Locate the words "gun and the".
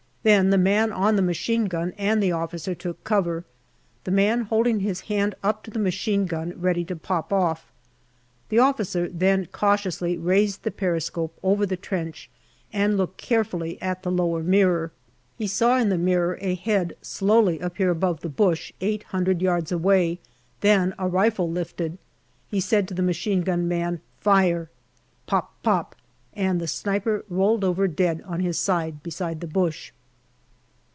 1.65-2.31